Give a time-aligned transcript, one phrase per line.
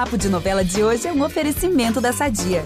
[0.00, 2.64] Papo de Novela de hoje é um oferecimento da Sadia.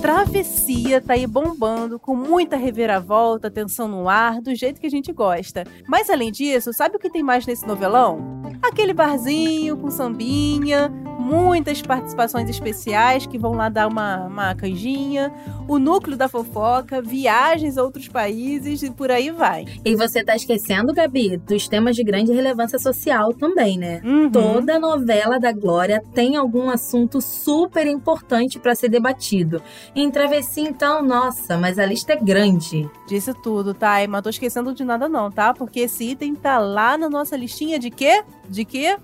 [0.00, 5.12] Travessia tá aí bombando, com muita reviravolta, tensão no ar, do jeito que a gente
[5.12, 5.64] gosta.
[5.86, 8.40] Mas além disso, sabe o que tem mais nesse novelão?
[8.62, 10.90] Aquele barzinho com sambinha,
[11.28, 15.30] muitas participações especiais que vão lá dar uma, uma canjinha,
[15.68, 19.66] o núcleo da fofoca, viagens a outros países e por aí vai.
[19.84, 24.00] E você tá esquecendo, Gabi, dos temas de grande relevância social também, né?
[24.02, 24.30] Uhum.
[24.30, 29.62] Toda novela da Glória tem algum assunto super importante para ser debatido.
[29.94, 32.88] Em Travessia, então, nossa, mas a lista é grande.
[33.06, 34.06] Disse tudo, tá?
[34.06, 35.52] Não tô esquecendo de nada não, tá?
[35.52, 38.22] Porque esse item tá lá na nossa listinha de quê?
[38.48, 38.96] De quê?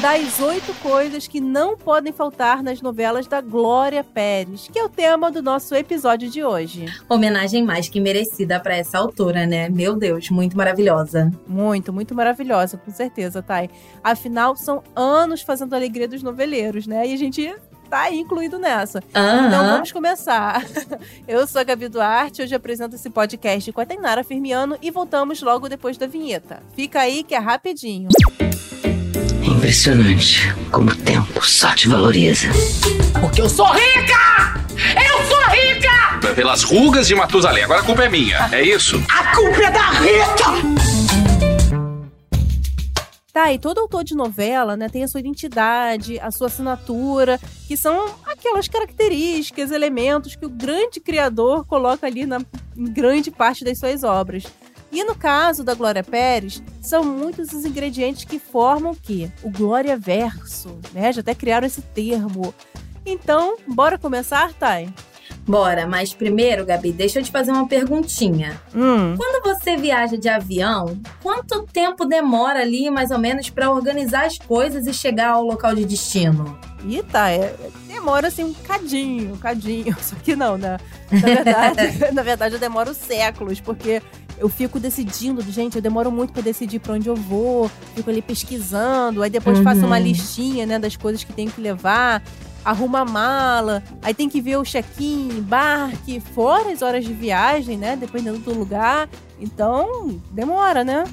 [0.00, 4.88] Das oito coisas que não podem faltar nas novelas da Glória Pérez, que é o
[4.88, 6.86] tema do nosso episódio de hoje.
[7.08, 9.68] Homenagem mais que merecida para essa autora, né?
[9.68, 11.32] Meu Deus, muito maravilhosa.
[11.46, 13.70] Muito, muito maravilhosa, com certeza, Thay.
[14.04, 17.06] Afinal, são anos fazendo a alegria dos noveleiros, né?
[17.06, 17.54] E a gente
[17.88, 19.02] tá aí incluído nessa.
[19.14, 19.46] Aham.
[19.46, 20.64] Então vamos começar.
[21.26, 25.40] Eu sou a Gabi Duarte, hoje apresento esse podcast com a Tainara Firmiano e voltamos
[25.40, 26.62] logo depois da vinheta.
[26.74, 28.08] Fica aí que é rapidinho.
[28.38, 28.55] É
[29.56, 32.48] impressionante como o tempo só te valoriza.
[33.20, 34.60] Porque eu sou rica!
[34.94, 36.34] Eu sou rica!
[36.34, 37.64] Pelas rugas de Matusalém.
[37.64, 38.48] Agora a culpa é minha.
[38.52, 39.02] É isso?
[39.08, 40.76] A culpa é da Rita!
[43.32, 47.76] Tá, e todo autor de novela, né, tem a sua identidade, a sua assinatura, que
[47.76, 52.40] são aquelas características, elementos que o grande criador coloca ali na
[52.76, 54.44] em grande parte das suas obras.
[54.96, 59.30] E no caso da Glória Pérez, são muitos os ingredientes que formam o quê?
[59.42, 61.12] O Glória Verso, né?
[61.12, 62.54] Já até criaram esse termo.
[63.04, 64.88] Então, bora começar, Thay?
[65.46, 68.58] Bora, mas primeiro, Gabi, deixa eu te fazer uma perguntinha.
[68.74, 69.14] Hum.
[69.18, 74.38] Quando você viaja de avião, quanto tempo demora ali, mais ou menos, para organizar as
[74.38, 76.58] coisas e chegar ao local de destino?
[76.86, 77.54] E tá, é-
[77.86, 79.94] demora assim um cadinho, um cadinho.
[80.00, 80.78] Só que não, né?
[81.12, 81.80] Na verdade,
[82.14, 84.00] na verdade eu demoro séculos, porque
[84.38, 88.20] eu fico decidindo, gente, eu demoro muito pra decidir pra onde eu vou, fico ali
[88.22, 89.64] pesquisando, aí depois Uhum.
[89.64, 92.22] faço uma listinha, né, das coisas que tenho que levar,
[92.64, 97.76] arrumo a mala, aí tem que ver o check-in, embarque, fora as horas de viagem,
[97.76, 99.08] né, dependendo do lugar.
[99.40, 101.04] Então, demora, né?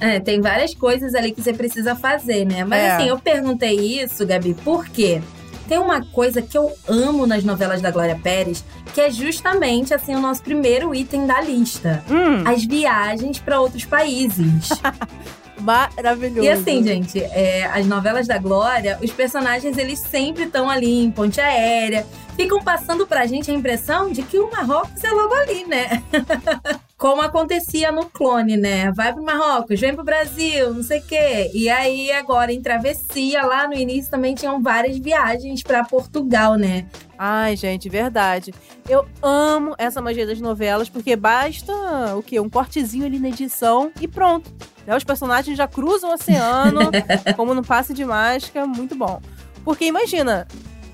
[0.00, 2.64] É, tem várias coisas ali que você precisa fazer, né?
[2.64, 2.90] Mas É.
[2.96, 5.22] assim, eu perguntei isso, Gabi, por quê?
[5.72, 8.62] Tem uma coisa que eu amo nas novelas da Glória Pérez,
[8.92, 12.04] que é justamente assim o nosso primeiro item da lista.
[12.10, 14.68] Hum, As viagens para outros países.
[15.58, 16.42] maravilhoso.
[16.42, 21.10] E assim, gente, é, as novelas da Glória, os personagens eles sempre estão ali em
[21.10, 22.06] ponte aérea,
[22.36, 26.02] ficam passando pra gente a impressão de que o Marrocos é logo ali, né?
[27.02, 28.92] Como acontecia no clone, né?
[28.92, 31.50] Vai pro Marrocos, vem pro Brasil, não sei o quê.
[31.52, 36.86] E aí, agora, em travessia, lá no início também tinham várias viagens pra Portugal, né?
[37.18, 38.54] Ai, gente, verdade.
[38.88, 41.72] Eu amo essa magia das novelas, porque basta
[42.16, 42.38] o quê?
[42.38, 44.48] Um cortezinho ali na edição e pronto.
[44.86, 46.82] Né, Os personagens já cruzam o oceano,
[47.34, 49.20] como no passe de mágica, muito bom.
[49.64, 50.46] Porque imagina,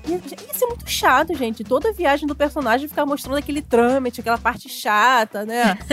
[0.09, 1.63] ia ia ser muito chato, gente.
[1.63, 5.77] Toda viagem do personagem ficar mostrando aquele trâmite, aquela parte chata, né?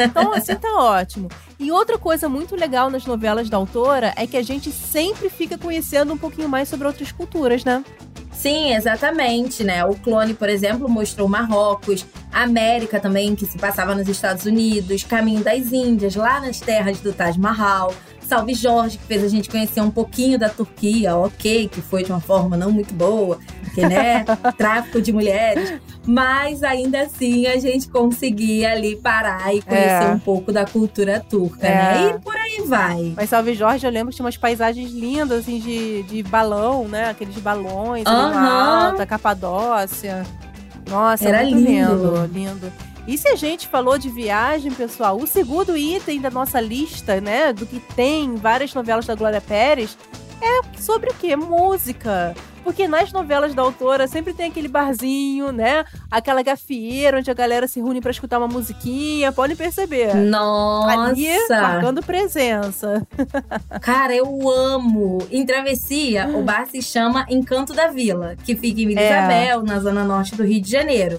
[0.00, 1.28] Então, assim, tá ótimo.
[1.58, 5.58] E outra coisa muito legal nas novelas da autora é que a gente sempre fica
[5.58, 7.84] conhecendo um pouquinho mais sobre outras culturas, né?
[8.32, 9.84] Sim, exatamente, né?
[9.84, 15.42] O clone, por exemplo, mostrou Marrocos, América também, que se passava nos Estados Unidos, Caminho
[15.42, 17.92] das Índias, lá nas terras do Taj Mahal.
[18.28, 22.12] Salve Jorge, que fez a gente conhecer um pouquinho da Turquia, ok, que foi de
[22.12, 23.38] uma forma não muito boa,
[23.80, 24.24] porque, né?
[24.56, 25.74] tráfico de mulheres.
[26.06, 30.12] Mas ainda assim a gente conseguia ali parar e conhecer É.
[30.12, 31.70] um pouco da cultura turca, É.
[31.74, 32.14] né?
[32.16, 33.12] E por aí vai.
[33.16, 37.10] Mas Salve Jorge, eu lembro que tinha umas paisagens lindas, assim, de, de balão, né?
[37.10, 40.24] Aqueles balões, na alta, Capadócia.
[40.88, 41.60] Nossa, Era lindo.
[41.60, 42.72] lindo, lindo.
[43.06, 47.52] E se a gente falou de viagem, pessoal, o segundo item da nossa lista, né,
[47.54, 49.96] do que tem em várias novelas da Glória Pérez,
[50.42, 51.34] é sobre o quê?
[51.34, 52.34] Música.
[52.68, 55.86] Porque nas novelas da autora sempre tem aquele barzinho, né?
[56.10, 59.32] Aquela gafieira onde a galera se reúne pra escutar uma musiquinha.
[59.32, 60.14] Podem perceber.
[60.14, 61.00] Nossa!
[61.00, 63.06] Ali, marcando presença.
[63.80, 65.16] Cara, eu amo.
[65.30, 69.08] Em Travessia, o bar se chama Encanto da Vila, que fica em Vila É.
[69.08, 71.18] Isabel, na zona norte do Rio de Janeiro.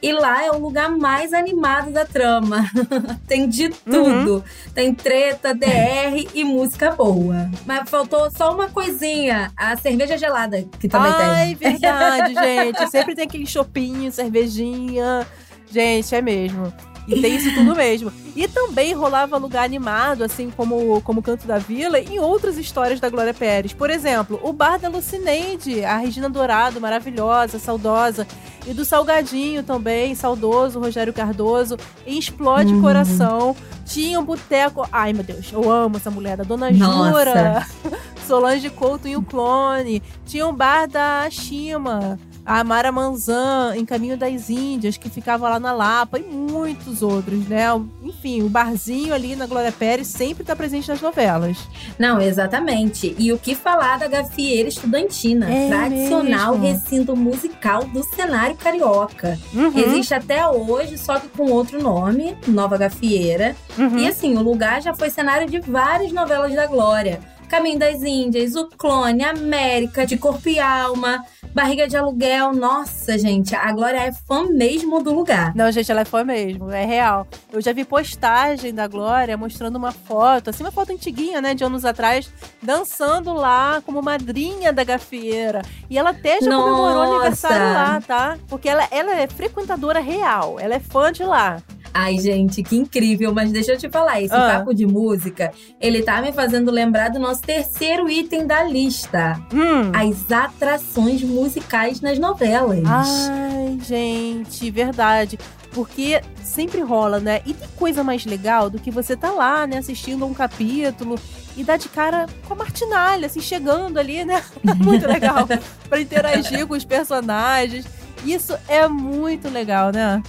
[0.00, 2.64] E lá é o lugar mais animado da trama.
[3.26, 4.44] Tem de tudo.
[4.74, 7.50] Tem treta, DR e música boa.
[7.66, 11.72] Mas faltou só uma coisinha: a cerveja gelada, que também Ai, tem.
[11.78, 12.90] verdade, gente.
[12.90, 15.26] Sempre tem aquele chopinho, cervejinha.
[15.70, 16.72] Gente, é mesmo.
[17.08, 18.12] E tem isso tudo mesmo.
[18.36, 23.08] E também rolava lugar animado, assim como, como Canto da Vila, em outras histórias da
[23.08, 23.72] Glória Pérez.
[23.72, 28.26] Por exemplo, o bar da Lucineide, a Regina Dourado, maravilhosa, saudosa.
[28.66, 31.76] E do Salgadinho também, saudoso, Rogério Cardoso.
[32.06, 32.82] Em Explode Uhum.
[32.82, 33.56] Coração.
[33.86, 34.86] Tinha um boteco.
[34.92, 37.08] Ai, meu Deus, eu amo essa mulher, da Dona Nossa.
[37.10, 37.66] Jura.
[38.26, 40.02] Solange Couto e o Clone.
[40.26, 42.18] Tinha um bar da Shima.
[42.50, 47.46] A Mara Manzan, em Caminho das Índias, que ficava lá na Lapa, e muitos outros,
[47.46, 47.66] né?
[48.02, 51.58] Enfim, o barzinho ali na Glória Pérez sempre tá presente nas novelas.
[51.98, 53.14] Não, exatamente.
[53.18, 56.64] E o que falar da gafieira estudantina, É tradicional mesmo.
[56.82, 59.38] recinto musical do cenário carioca.
[59.52, 63.54] Uhum, Existe até hoje, só que com outro nome, Nova Gafieira.
[63.76, 63.98] uhum.
[63.98, 67.20] E assim, o lugar já foi cenário de várias novelas da Glória.
[67.48, 71.24] Caminho das Índias, O Clone, América, De Corpo e Alma,
[71.54, 72.52] Barriga de Aluguel.
[72.52, 75.54] Nossa, gente, a Glória é fã mesmo do lugar.
[75.56, 77.26] Não, gente, ela é fã mesmo, é real.
[77.50, 81.64] Eu já vi postagem da Glória mostrando uma foto, assim, uma foto antiguinha, né, de
[81.64, 82.30] anos atrás,
[82.62, 85.62] dançando lá como madrinha da gafieira.
[85.88, 87.14] E ela até já comemorou Nossa!
[87.14, 88.38] aniversário lá, tá?
[88.46, 91.62] Porque ela, ela é frequentadora real, ela é fã de lá.
[92.00, 93.34] Ai, gente, que incrível.
[93.34, 94.58] Mas deixa eu te falar, esse Ah.
[94.58, 99.40] papo de música, ele tá me fazendo lembrar do nosso terceiro item da lista.
[99.52, 99.90] Hum.
[99.92, 102.80] As atrações musicais nas novelas.
[102.86, 105.38] Ai, gente, verdade.
[105.72, 107.40] Porque sempre rola, né?
[107.44, 111.16] E tem coisa mais legal do que você tá lá, né, assistindo um capítulo
[111.56, 114.42] e dar de cara com a Martinalha, assim, chegando ali, né?
[114.78, 115.46] Muito legal.
[115.88, 117.84] pra interagir com os personagens.
[118.24, 120.20] Isso é muito legal, né?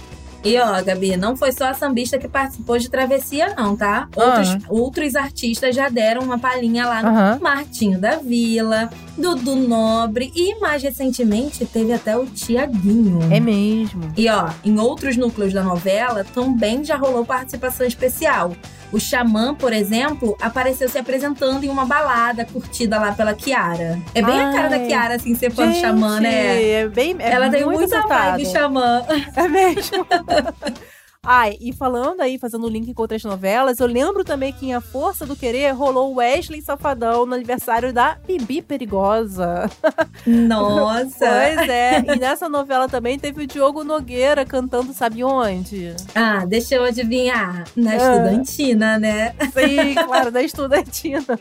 [0.42, 4.08] E ó, Gabi, não foi só a sambista que participou de Travessia, não, tá?
[4.16, 7.38] Outros, outros artistas já deram uma palhinha lá no Aham.
[7.40, 13.20] Martinho da Vila, Dudu Nobre e mais recentemente teve até o Tiaguinho.
[13.30, 14.12] É mesmo.
[14.16, 18.56] E ó, em outros núcleos da novela também já rolou participação especial.
[18.92, 24.00] O Xamã, por exemplo, apareceu se apresentando em uma balada curtida lá pela Kiara.
[24.14, 26.62] É bem a cara da Ai, Kiara, assim, ser fã do Xamã, né?
[26.62, 29.04] É bem, é Ela tem muito muita vibe Xamã.
[29.36, 30.06] É mesmo.
[31.22, 34.80] Ai, e falando aí, fazendo link com outras novelas, eu lembro também que em A
[34.80, 39.68] Força do Querer rolou Wesley Safadão no aniversário da Bibi Perigosa.
[40.26, 41.18] Nossa!
[41.18, 45.94] Pois é, e nessa novela também teve o Diogo Nogueira cantando sabe onde?
[46.14, 47.64] Ah, deixa eu adivinhar.
[47.76, 47.96] Na Ah.
[47.96, 49.34] estudantina, né?
[49.52, 51.38] Sim, claro, da estudantina.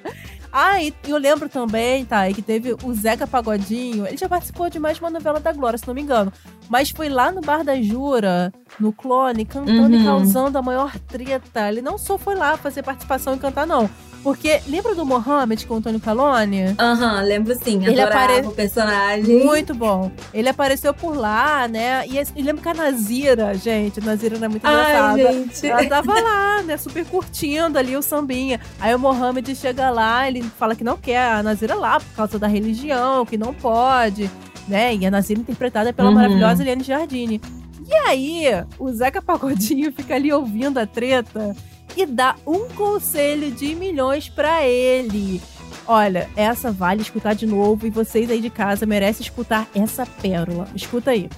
[0.51, 4.07] Ah, e eu lembro também, tá, que teve o Zeca Pagodinho.
[4.07, 6.34] Ele já participou de mais uma novela da Glória, se não me engano.
[6.68, 10.01] Mas foi lá no Bar da Jura, no Clone, cantando Uhum.
[10.01, 11.69] e causando a maior treta.
[11.69, 13.88] Ele não só foi lá fazer participação e cantar, não.
[14.21, 16.75] Porque lembra do Mohamed com o Antônio Calone?
[16.77, 17.83] Aham, lembro sim.
[17.86, 19.45] Ele apare- o personagem.
[19.45, 20.12] Muito bom.
[20.33, 22.06] Ele apareceu por lá, né?
[22.07, 25.31] E e lembro que a Nazira, gente, a Nazira era muito Ai, engraçada.
[25.33, 25.68] gente.
[25.68, 28.60] Ela tava lá, né, super curtindo ali o sambinha.
[28.80, 32.38] Aí o Mohamed chega lá, ele fala que não quer a Nazira lá por causa
[32.38, 34.30] da religião, que não pode,
[34.68, 34.95] né?
[34.95, 36.15] E a Nazira interpretada pela Uhum.
[36.15, 37.42] maravilhosa Eliane Jardine.
[37.88, 38.44] E aí,
[38.77, 41.56] o Zeca Pagodinho fica ali ouvindo a treta
[42.00, 45.42] e dá um conselho de milhões pra ele.
[45.86, 50.68] Olha, essa vale escutar de novo e vocês aí de casa merecem escutar essa pérola.
[50.74, 51.30] Escuta aí.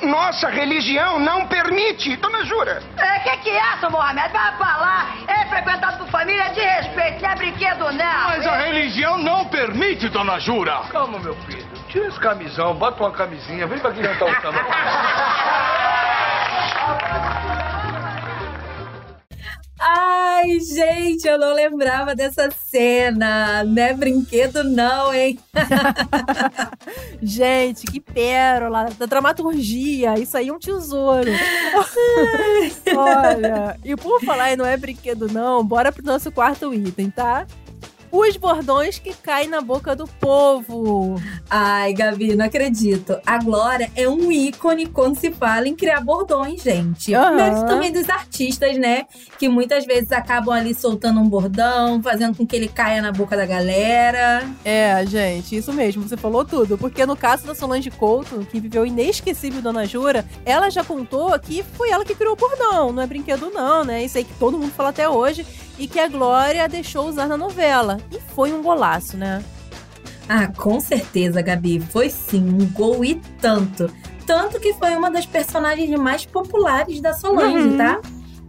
[0.00, 2.80] Nossa religião não permite, dona Jura.
[2.96, 4.32] É, que que é, seu Mohamed?
[4.32, 5.14] Vai pra lá.
[5.26, 8.28] É frequentado por família de respeito, não é brinquedo, não.
[8.28, 10.82] Mas a religião não permite, dona Jura.
[10.92, 11.66] Calma, meu filho.
[11.88, 14.60] Tira esse camisão, bota uma camisinha, vem pra aqui cantar o samba.
[21.38, 23.62] eu não lembrava dessa cena.
[23.64, 25.38] Não é brinquedo, não, hein?
[27.22, 30.18] Gente, que pérola da dramaturgia.
[30.18, 31.30] Isso aí é um tesouro.
[32.96, 37.46] Olha, e por falar em não é brinquedo não, bora pro nosso quarto item, tá?
[38.10, 41.20] Os bordões que caem na boca do povo.
[41.50, 43.18] Ai, Gabi, não acredito.
[43.26, 47.14] A Glória é um ícone quando se fala em criar bordões, gente.
[47.14, 47.36] Aham.
[47.36, 49.06] Mérito também dos artistas, né?
[49.38, 53.36] Que muitas vezes acabam ali soltando um bordão, fazendo com que ele caia na boca
[53.36, 54.48] da galera.
[54.64, 56.78] É, gente, isso mesmo, você falou tudo.
[56.78, 61.62] Porque no caso da Solange Couto, que viveu inesquecível Dona Jura, ela já contou que
[61.62, 64.04] foi ela que criou o bordão, não é brinquedo não, né?
[64.04, 65.46] Isso aí que todo mundo fala até hoje.
[65.78, 67.98] E que a Glória deixou usar na novela.
[68.10, 69.42] E foi um golaço, né?
[70.28, 71.80] Ah, com certeza, Gabi.
[71.80, 73.90] Foi sim, um gol e tanto.
[74.26, 77.76] Tanto que foi uma das personagens mais populares da Solange, Uhum.
[77.78, 78.00] tá?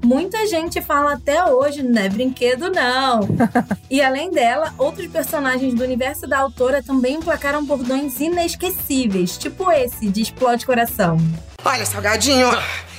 [0.04, 3.22] Muita gente fala até hoje, não é brinquedo, não.
[3.92, 10.08] e além dela, outros personagens do universo da autora também emplacaram bordões inesquecíveis, tipo esse
[10.10, 11.18] de Explode Coração.
[11.64, 12.50] Olha, salgadinho.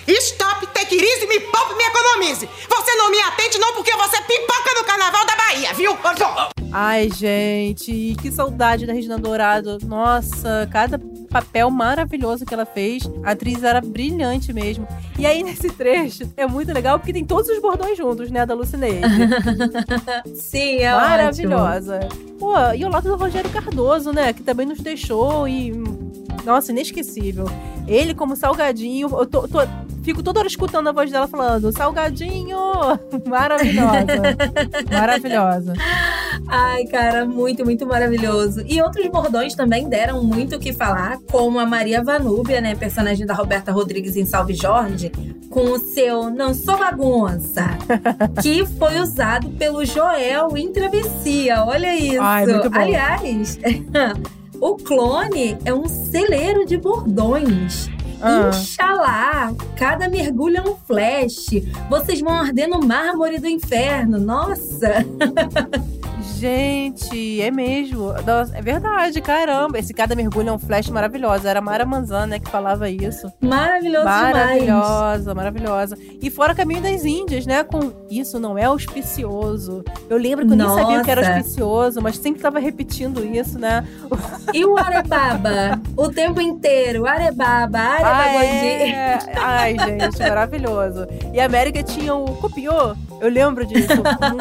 [0.07, 2.49] Stop, take it easy, me poupe minha economize.
[2.69, 5.97] Você não me atende não porque você é pipoca no carnaval da Bahia, viu?
[6.73, 9.79] Ai, gente, que saudade da Regina Dourado.
[9.85, 11.01] Nossa, cada
[11.31, 13.09] papel maravilhoso que ela fez.
[13.25, 14.87] A atriz era brilhante mesmo.
[15.19, 18.55] E aí, nesse trecho, é muito legal porque tem todos os bordões juntos, né, da
[18.55, 19.01] Lucineide.
[20.35, 22.01] Sim, é Maravilhosa.
[22.39, 25.73] Pô, e o lado do Rogério Cardoso, né, que também nos deixou e...
[26.45, 27.45] Nossa, inesquecível.
[27.87, 29.59] Ele como salgadinho, eu tô, tô-
[30.03, 32.57] fico toda hora escutando a voz dela falando, salgadinho!
[33.27, 34.37] Maravilhosa.
[34.91, 35.73] Maravilhosa.
[36.49, 38.63] Ai, cara, muito, muito maravilhoso.
[38.67, 43.27] E outros bordões também deram muito o que falar, como a Maria Vanúbia, né, personagem
[43.27, 45.11] da Roberta Rodrigues em Salve Jorge,
[45.51, 47.67] com o seu Não Sou Bagunça,
[48.43, 51.65] que foi usado pelo Joel em Travessia.
[51.65, 52.21] Olha isso.
[52.23, 52.45] Ai.
[52.73, 53.59] Aliás,
[54.61, 57.89] o clone é um celeiro de bordões.
[58.21, 58.51] Ah.
[58.51, 61.47] Inxalá, cada mergulho é um flash.
[61.89, 64.19] Vocês vão arder no mármore do inferno.
[64.19, 65.05] Nossa!
[66.39, 68.13] Gente, é mesmo.
[68.27, 69.79] Nossa, é verdade, caramba.
[69.79, 71.47] Esse cada mergulho é um flash maravilhoso.
[71.47, 73.31] Era a Mara Manzana, né, que falava isso.
[73.41, 74.35] Maravilhoso demais.
[74.35, 75.99] Maravilhosa, maravilhosa.
[76.23, 77.63] E fora Caminho das Índias, né?
[77.65, 79.85] Com isso não é auspicioso.
[80.09, 81.35] Eu lembro que eu nem sabia o que era Nossa.
[81.37, 83.87] auspicioso, mas sempre tava repetindo isso, né?
[84.53, 85.81] E o Arebaba?
[85.97, 87.07] o tempo inteiro.
[87.07, 89.19] Arebaba, Areba Ah, é.
[89.37, 91.07] Ai, gente, maravilhoso.
[91.33, 92.97] E a América tinha o copiou.
[93.21, 93.89] Eu lembro disso.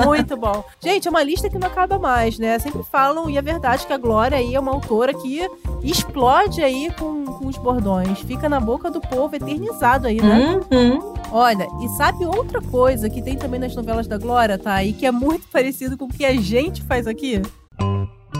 [0.06, 0.64] Muito bom.
[0.80, 2.58] Gente, é uma lista que não acaba mais, né?
[2.60, 5.48] Sempre falam, e é verdade que a Glória aí é uma autora que
[5.84, 8.20] explode aí com, com os bordões.
[8.20, 10.60] Fica na boca do povo, eternizado aí, né?
[10.72, 11.14] Uhum.
[11.32, 14.84] Olha, e sabe outra coisa que tem também nas novelas da Glória, tá?
[14.84, 17.42] E que é muito parecido com o que a gente faz aqui?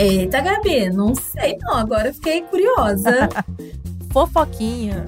[0.00, 1.74] Eita, Gabi, não sei não.
[1.74, 3.28] Agora eu fiquei curiosa.
[4.10, 5.06] Fofoquinha.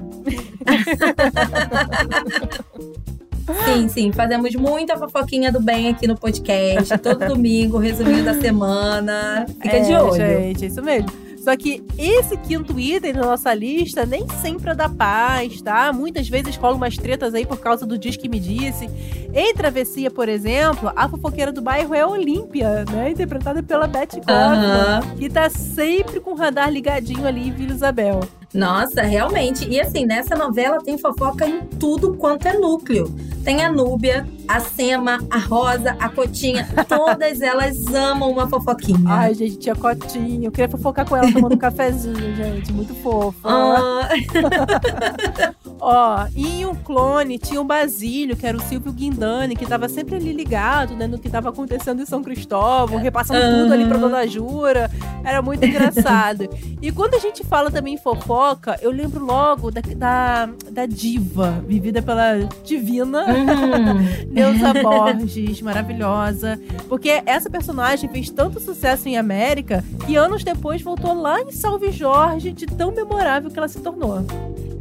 [3.65, 4.11] sim, sim.
[4.11, 6.95] Fazemos muita fofoquinha do bem aqui no podcast.
[6.99, 9.47] Todo domingo, resuminho da semana.
[9.47, 10.13] Fica é, de olho.
[10.13, 11.09] Gente, é isso mesmo.
[11.43, 15.91] Só que esse quinto item da nossa lista nem sempre é da paz, tá?
[15.91, 18.89] Muitas vezes rolam umas tretas aí por causa do Diz que me disse.
[19.33, 23.09] Em Travessia, por exemplo, a fofoqueira do bairro é a Olímpia, né?
[23.09, 25.15] Interpretada pela Betty Kaufman, Aham.
[25.17, 28.21] que tá sempre com o radar ligadinho ali em Vila Isabel.
[28.53, 29.67] Nossa, realmente.
[29.67, 33.13] E assim, nessa novela tem fofoca em tudo quanto é núcleo.
[33.43, 36.67] Tem a Núbia, a Sema, a Rosa, a Cotinha.
[36.87, 38.99] Todas elas amam uma fofoquinha.
[39.07, 40.47] Ai, gente, tia Cotinha.
[40.47, 42.71] Eu queria fofocar com ela tomando um cafezinho, gente.
[42.71, 43.37] Muito fofo.
[43.43, 44.09] Ah,
[45.79, 50.15] Ó, e um clone tinha o Basílio, que era o Silvio Guindani, que tava sempre
[50.15, 54.25] ali ligado, né, no que tava acontecendo em São Cristóvão, repassando tudo ali pra Dona
[54.25, 54.89] Jura.
[55.25, 56.49] Era muito engraçado.
[56.81, 61.61] e quando a gente fala também em fofoca, eu lembro logo da, da, da diva,
[61.67, 64.23] vivida pela divina Uhum.
[64.33, 66.59] Neuza Borges, maravilhosa.
[66.89, 71.91] Porque essa personagem fez tanto sucesso em América que anos depois voltou lá em Salve
[71.91, 74.25] Jorge, de tão memorável que ela se tornou.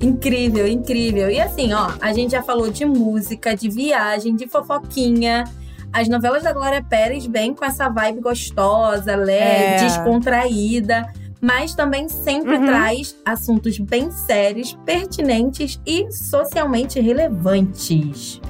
[0.01, 1.31] Incrível, incrível.
[1.31, 5.45] E assim, ó, a gente já falou de música, de viagem, de fofoquinha.
[5.93, 9.77] As novelas da Glória Pérez vêm com essa vibe gostosa, leve, É.
[9.85, 11.07] descontraída,
[11.41, 12.65] mas também sempre Uhum.
[12.67, 18.41] traz assuntos bem sérios, pertinentes e socialmente relevantes.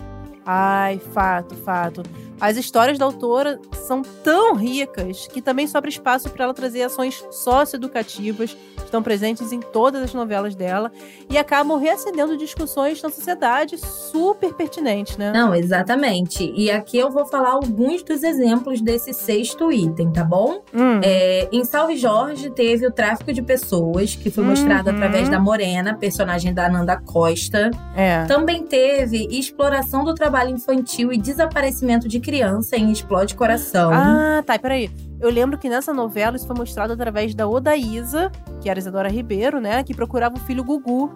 [0.45, 2.03] Ai, fato, fato.
[2.41, 7.25] As histórias da autora são tão ricas que também sobra espaço para ela trazer ações
[7.31, 10.91] socioeducativas, que estão presentes em todas as novelas dela,
[11.31, 15.33] e acabam reacendendo discussões na sociedade super pertinentes, né?
[15.33, 16.53] Não, exatamente.
[16.57, 20.63] E aqui eu vou falar alguns dos exemplos desse sexto item, tá bom?
[20.75, 21.01] Hum.
[21.03, 24.97] É, em Salve Jorge teve o tráfico de pessoas, que foi mostrado Uhum.
[24.97, 27.71] através da Morena, personagem da Ananda Costa.
[27.97, 28.25] É.
[28.25, 33.91] Também teve exploração do trabalho infantil e desaparecimento de criança em Explode Coração.
[33.93, 34.91] Ah, tá, peraí.
[35.21, 39.61] Eu lembro que nessa novela isso foi mostrado através da Odaísa, que era Isadora Ribeiro,
[39.61, 39.83] né?
[39.83, 41.13] Que procurava o filho Gugu.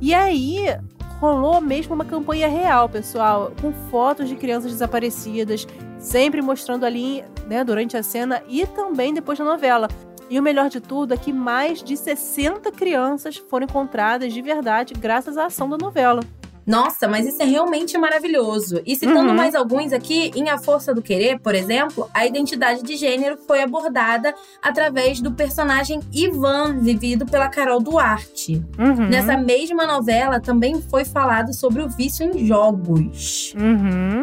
[0.00, 0.66] E aí
[1.20, 5.66] rolou mesmo uma campanha real, pessoal, com fotos de crianças desaparecidas,
[5.98, 9.88] sempre mostrando ali, né, durante a cena e também depois da novela.
[10.28, 14.94] E o melhor de tudo é que mais de 60 crianças foram encontradas de verdade
[14.94, 16.20] graças à ação da novela.
[16.66, 18.80] Nossa, mas isso é realmente maravilhoso.
[18.86, 19.34] E citando Uhum.
[19.34, 23.62] mais alguns aqui, em A Força do Querer, por exemplo, a identidade de gênero foi
[23.62, 28.62] abordada através do personagem Ivan, vivido pela Carol Duarte.
[28.78, 29.08] Uhum.
[29.08, 33.54] Nessa mesma novela também foi falado sobre o vício em jogos.
[33.58, 34.22] Uhum.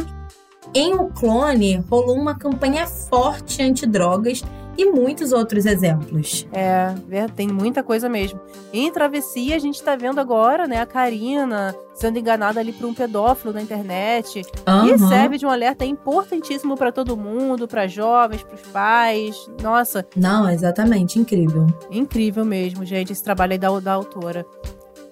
[0.74, 4.42] Em O Clone, rolou uma campanha forte antidrogas
[4.78, 6.48] e muitos outros exemplos.
[6.52, 6.94] É,
[7.36, 8.40] tem muita coisa mesmo.
[8.74, 12.94] Em Travessia, a gente tá vendo agora, né, a Karina sendo enganada ali por um
[12.94, 14.42] pedófilo na internet.
[14.42, 14.98] E Aham.
[15.10, 19.36] serve de um alerta importantíssimo pra todo mundo, pra jovens, pros pais.
[19.62, 21.68] Nossa, Não, exatamente, incrível.
[21.92, 24.46] incrível mesmo, gente, esse trabalho aí da, da autora.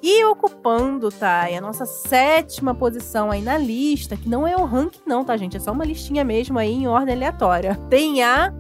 [0.02, 5.02] E ocupando, tá, a nossa sétima posição aí na lista, que não é o ranking
[5.06, 5.58] não, tá, gente?
[5.58, 7.76] É só uma listinha mesmo aí em ordem aleatória.
[7.90, 8.54] Tem a...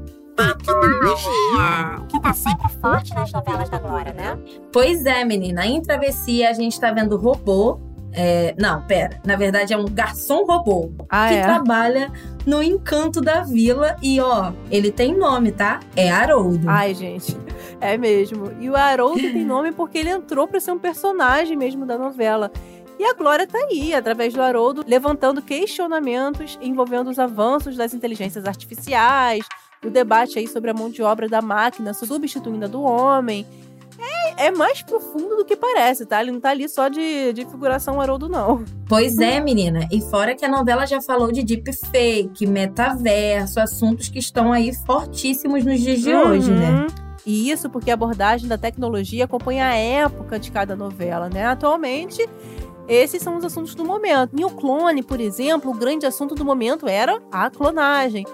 [0.47, 4.37] Tecnologia, que tá sempre forte nas novelas da Glória, né?
[4.71, 5.65] Pois é, menina.
[5.65, 7.79] Em Travessia, a gente tá vendo robô.
[8.13, 9.19] é, Não, pera.
[9.25, 11.41] Na verdade, é um garçom robô Ah, que é?
[11.43, 12.11] trabalha
[12.45, 13.95] no encanto da vila.
[14.01, 15.79] E, ó, ele tem nome, tá?
[15.95, 16.67] É Haroldo.
[16.69, 17.37] Ai, gente,
[17.81, 18.51] é mesmo.
[18.59, 22.51] E o Haroldo tem nome porque ele entrou pra ser um personagem mesmo da novela.
[22.97, 28.43] E a Glória tá aí, através do Haroldo, levantando questionamentos envolvendo os avanços das inteligências
[28.45, 29.45] artificiais,
[29.83, 33.45] o debate aí sobre a mão de obra da máquina substituindo a do homem.
[34.01, 36.21] É, é mais profundo do que parece, tá?
[36.21, 38.63] Ele não tá ali só de, de figuração Haroldo, não.
[38.87, 39.87] Pois é, menina.
[39.91, 45.65] E fora que a novela já falou de deepfake, metaverso, assuntos que estão aí fortíssimos
[45.65, 46.69] nos dias de hoje, né?
[46.69, 47.09] Uhum.
[47.25, 51.45] E isso porque a abordagem da tecnologia acompanha a época de cada novela, né?
[51.45, 52.25] Atualmente,
[52.87, 54.35] esses são os assuntos do momento.
[54.35, 58.25] Em O Clone, por exemplo, o grande assunto do momento era a clonagem.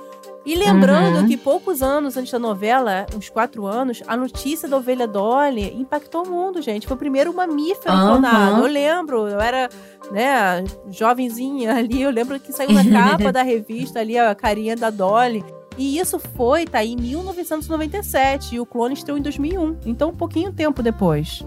[0.46, 1.28] E lembrando Uhum.
[1.28, 6.24] que poucos anos antes da novela, uns quatro anos, a notícia da ovelha Dolly impactou
[6.24, 6.86] o mundo, gente.
[6.86, 8.12] Foi o primeiro mamífero Aham.
[8.22, 8.62] clonado.
[8.62, 9.68] Eu lembro, eu era,
[10.12, 14.90] né, jovenzinha ali, eu lembro que saiu na capa da revista ali a carinha da
[14.92, 15.44] Dolly.
[15.78, 18.56] E isso foi, tá em 1997.
[18.56, 19.78] E o clone estreou em 2001.
[19.86, 21.44] Então, um pouquinho tempo depois.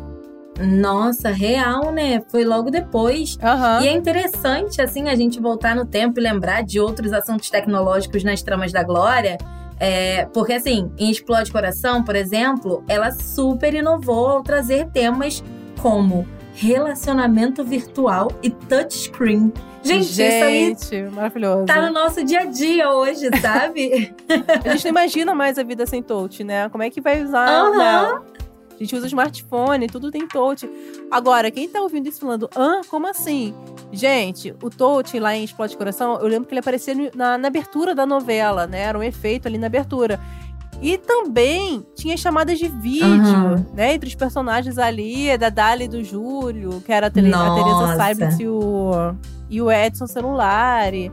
[0.58, 2.20] Nossa, real, né?
[2.28, 3.38] Foi logo depois.
[3.42, 3.82] Aham.
[3.82, 8.24] E é interessante, assim, a gente voltar no tempo e lembrar de outros assuntos tecnológicos
[8.24, 9.38] nas tramas da Glória.
[9.80, 15.42] É, porque, assim, em Explode Coração, por exemplo, ela super inovou ao trazer temas
[15.80, 19.52] como relacionamento virtual e touchscreen.
[19.80, 21.66] Gente, isso aí Gente, maravilhoso.
[21.66, 24.12] tá no nosso dia a dia hoje, sabe?
[24.64, 26.68] A gente não imagina mais a vida sem touch, né?
[26.68, 28.20] Como é que vai usar, né?
[28.78, 30.70] A gente usa smartphone, tudo tem touch.
[31.10, 33.52] Agora, quem tá ouvindo isso falando, ah, como assim?
[33.90, 37.92] Gente, o touch lá em Explode Coração, eu lembro que ele aparecia na, na abertura
[37.94, 38.82] da novela, né?
[38.82, 40.20] Era um efeito ali na abertura.
[40.80, 43.66] E também tinha chamadas de vídeo, Aham.
[43.74, 43.94] né?
[43.94, 47.96] Entre os personagens ali, da Dali e do Júlio, que era a, Tele- a Teresa.
[48.04, 48.92] Seibert e o,
[49.50, 51.10] e o Edson Celulari.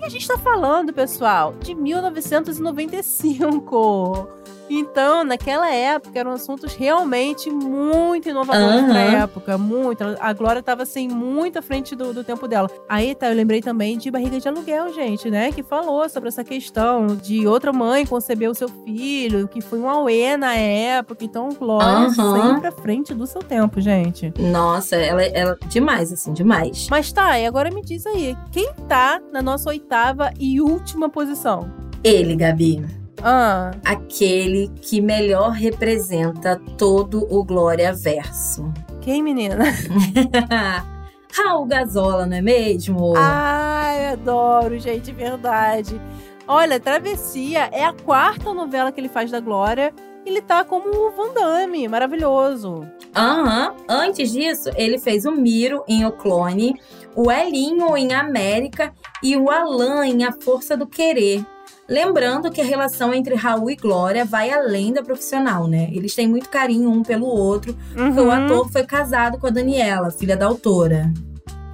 [0.00, 4.28] E a gente tá falando, pessoal, de 1995.
[4.74, 9.58] Então, naquela época, eram assuntos realmente muito inovadores pra época.
[9.58, 10.02] Muito.
[10.18, 12.70] A Glória tava, assim, muito à frente do, do tempo dela.
[12.88, 15.52] Aí, tá, eu lembrei também de Barriga de Aluguel, gente, né?
[15.52, 19.88] Que falou sobre essa questão de outra mãe conceber o seu filho, que foi um
[19.88, 21.22] auê na época.
[21.22, 22.52] Então, Glória Aham.
[22.52, 24.32] sempre à frente do seu tempo, gente.
[24.38, 26.86] Nossa, ela, ela demais, assim, demais.
[26.90, 31.70] Mas tá, e agora me diz aí, quem tá na nossa oitava e última posição?
[32.02, 33.01] Ele, Gabi.
[33.22, 38.72] Ah, Aquele que melhor representa todo o Glória Verso.
[39.00, 39.56] quem, menina?
[41.34, 43.14] Raul Gazola, não é mesmo?
[43.16, 46.00] Ai, adoro, gente, verdade.
[46.46, 49.94] Olha, Travessia é a quarta novela que ele faz da Glória.
[50.26, 52.86] Ele tá como o Van Damme, maravilhoso.
[53.16, 53.74] Aham.
[53.88, 56.74] Antes disso, ele fez o Miro em O Clone,
[57.16, 61.44] o Elinho em América e o Alan em A Força do Querer.
[61.88, 65.88] Lembrando que a relação entre Raul e Glória vai além da profissional, né?
[65.92, 68.30] Eles têm muito carinho um pelo outro, porque o Uhum.
[68.30, 71.12] ator foi casado com a Daniela, filha da autora.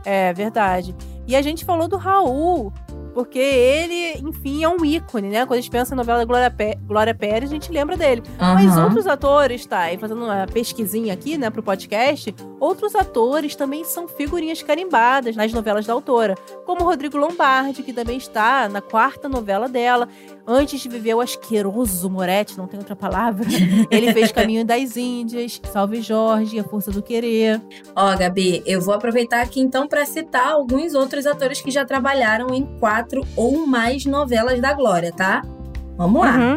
[0.05, 0.95] É verdade.
[1.27, 2.73] E a gente falou do Raul,
[3.19, 5.45] porque ele, enfim, é um ícone, né?
[5.45, 8.23] Quando a gente pensa na novela da Glória, Pé- Glória Pérez, a gente lembra dele.
[8.39, 8.85] Mas Aham.
[8.85, 9.93] outros atores, tá?
[9.93, 15.53] E fazendo uma pesquisinha aqui, né, pro podcast, outros atores também são figurinhas carimbadas nas
[15.53, 20.09] novelas da autora, como Rodrigo Lombardi, que também está na quarta novela dela.
[20.51, 23.45] Antes de viver o asqueroso Moretti, não tem outra palavra,
[23.91, 27.61] ele fez Caminho das Índias, Salve Jorge, A Força do Querer.
[27.95, 32.55] Ó, Gabi, eu vou aproveitar aqui então para citar alguns outros atores que já trabalharam
[32.55, 35.43] em quatro ou mais novelas da Glória, tá?
[35.99, 36.37] Vamos lá.
[36.39, 36.57] Uhum.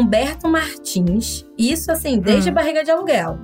[0.00, 2.54] Humberto Martins, isso assim, desde Hum.
[2.54, 3.38] Barriga de Aluguel.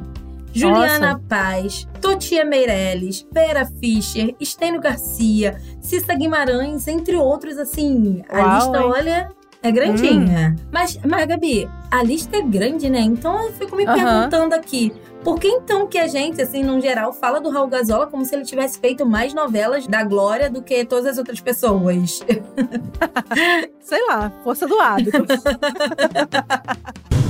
[0.52, 8.22] Juliana Paz, Totia Meirelles, Vera Fischer, Estênio Garcia, Cissa Guimarães, entre outros, assim.
[8.30, 8.84] a Uau, lista, hein?
[8.84, 9.30] olha,
[9.64, 10.54] é grandinha.
[10.70, 13.00] Mas, mas, Gabi, a lista é grande, né?
[13.00, 14.92] Então eu fico me perguntando aqui.
[15.24, 18.34] Por que então que a gente, assim, no geral, fala do Raul Gazola como se
[18.34, 22.22] ele tivesse feito mais novelas da Glória do que todas as outras pessoas?
[23.80, 25.24] Sei lá, força do hábito.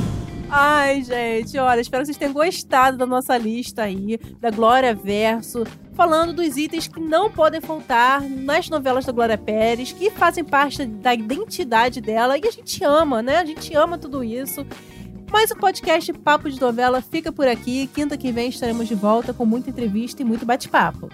[0.50, 5.64] Ai, gente, olha, espero que vocês tenham gostado da nossa lista aí, da Glória Verso,
[5.94, 10.84] falando dos itens que não podem faltar nas novelas da Glória Pérez, que fazem parte
[10.86, 13.38] da identidade dela e a gente ama, né?
[13.38, 14.64] A gente ama tudo isso.
[15.32, 17.88] Mas o podcast Papo de Novela fica por aqui.
[17.88, 21.10] Quinta que vem estaremos de volta com muita entrevista e muito bate-papo.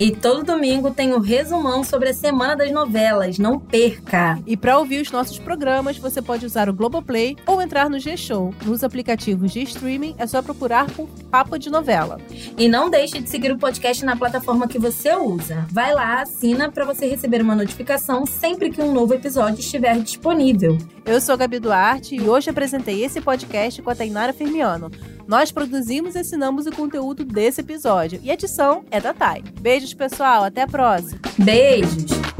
[0.00, 3.38] E todo domingo tem o resumão sobre a semana das novelas.
[3.38, 4.38] Não perca!
[4.46, 8.54] E para ouvir os nossos programas, você pode usar o Globoplay ou entrar no G-Show.
[8.64, 12.18] Nos aplicativos de streaming é só procurar por Papo de Novela.
[12.56, 15.66] E não deixe de seguir o podcast na plataforma que você usa.
[15.70, 20.78] Vai lá, assina para você receber uma notificação sempre que um novo episódio estiver disponível.
[21.04, 24.90] Eu sou a Gabi Duarte e hoje apresentei esse podcast com a Tainara Firmiano.
[25.30, 29.44] Nós produzimos e assinamos o conteúdo desse episódio e a edição é da Thay.
[29.60, 30.42] Beijos, pessoal.
[30.42, 31.20] Até a próxima.
[31.38, 32.39] Beijos!